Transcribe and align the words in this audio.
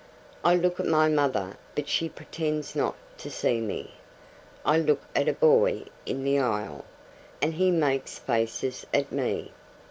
I 0.43 0.55
look 0.55 0.79
at 0.79 0.87
my 0.87 1.07
mother, 1.09 1.57
but 1.75 1.87
she 1.87 2.09
pretends 2.09 2.75
not 2.75 2.95
to 3.19 3.29
see 3.29 3.59
me. 3.61 3.91
I 4.65 4.79
look 4.79 5.03
at 5.15 5.27
a 5.29 5.33
boy 5.33 5.83
in 6.07 6.23
the 6.23 6.39
aisle, 6.39 6.85
and 7.39 7.53
he 7.53 7.69
makes 7.69 8.17
faces 8.17 8.83
at 8.95 9.11
me. 9.11 9.51